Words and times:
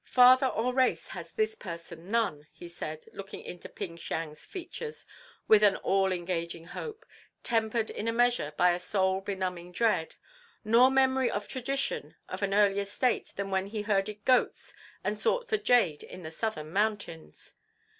"Father 0.09 0.47
or 0.47 0.73
race 0.73 1.09
has 1.09 1.31
this 1.31 1.53
person 1.53 2.09
none," 2.09 2.47
he 2.51 2.67
said, 2.67 3.05
looking 3.13 3.39
into 3.41 3.69
Ping 3.69 3.99
Siang's 3.99 4.47
features 4.47 5.05
with 5.47 5.61
an 5.61 5.75
all 5.75 6.11
engaging 6.11 6.65
hope, 6.65 7.05
tempered 7.43 7.91
in 7.91 8.07
a 8.07 8.11
measure 8.11 8.51
by 8.57 8.71
a 8.71 8.79
soul 8.79 9.21
benumbing 9.21 9.71
dread; 9.71 10.15
"nor 10.65 10.89
memory 10.89 11.31
or 11.31 11.41
tradition 11.41 12.15
of 12.27 12.41
an 12.41 12.51
earlier 12.51 12.83
state 12.85 13.33
than 13.35 13.51
when 13.51 13.67
he 13.67 13.83
herded 13.83 14.25
goats 14.25 14.73
and 15.03 15.19
sought 15.19 15.47
for 15.47 15.57
jade 15.57 16.01
in 16.01 16.23
the 16.23 16.31
southern 16.31 16.71
mountains." 16.73 17.53